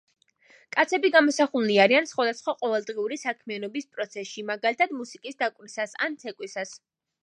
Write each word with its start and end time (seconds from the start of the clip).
კაცები 0.75 1.11
გამოსახულნი 1.15 1.75
არიან 1.83 2.09
სხვადასხვა 2.13 2.57
ყოველდღიური 2.63 3.21
საქმიანობის 3.27 3.89
პროცესში, 3.95 4.49
მაგალითად 4.51 5.01
მუსიკის 5.03 5.43
დაკვრისას 5.45 5.99
ან 6.09 6.23
ცეკვისას. 6.25 6.79